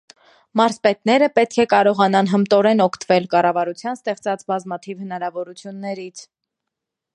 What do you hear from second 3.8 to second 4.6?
ստեղծած